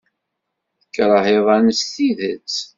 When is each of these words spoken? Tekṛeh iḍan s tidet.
Tekṛeh 0.81 1.25
iḍan 1.37 1.65
s 1.79 1.81
tidet. 1.93 2.53